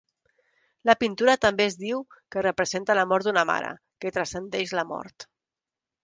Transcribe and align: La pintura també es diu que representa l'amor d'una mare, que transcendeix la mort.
La 0.89 0.93
pintura 1.01 1.33
també 1.43 1.67
es 1.71 1.75
diu 1.81 1.99
que 2.35 2.43
representa 2.45 2.95
l'amor 2.99 3.25
d'una 3.27 3.43
mare, 3.51 3.69
que 4.05 4.13
transcendeix 4.15 4.73
la 4.79 4.85
mort. 4.93 5.27